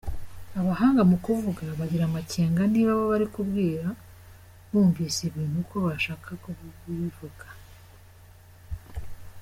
[0.59, 3.87] Abahanga mu kuvuga bagira amakenga niba abo bari kubwira
[4.71, 7.47] bumvise ibintu uko bashaka kubivuga.